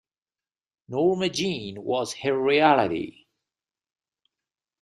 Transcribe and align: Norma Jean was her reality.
Norma 0.87 1.29
Jean 1.29 1.83
was 1.83 2.13
her 2.23 2.35
reality. 2.35 3.27